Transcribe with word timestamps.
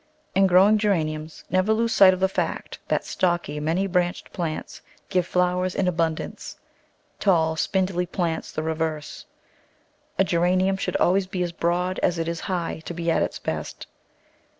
In 0.33 0.47
growing 0.47 0.79
Geraniums 0.79 1.43
never 1.51 1.73
lose 1.73 1.91
sight 1.91 2.11
of 2.11 2.19
the 2.19 2.27
fact 2.27 2.79
that 2.87 3.05
stocky, 3.05 3.59
many 3.59 3.85
branched 3.85 4.33
plants 4.33 4.81
give 5.09 5.27
flowers 5.27 5.75
in 5.75 5.85
abun 5.85 6.15
dance; 6.15 6.55
tall, 7.19 7.55
spindly 7.55 8.07
plants 8.07 8.51
the 8.51 8.63
reverse. 8.63 9.27
A 10.17 10.23
Geranium 10.23 10.77
should 10.77 10.95
always 10.97 11.27
be 11.27 11.43
as 11.43 11.51
broad 11.51 11.99
as 12.01 12.17
it 12.17 12.27
is 12.27 12.39
high 12.49 12.81
to 12.85 12.95
be 12.95 13.11
at 13.11 13.21
its 13.21 13.37
best. 13.37 13.85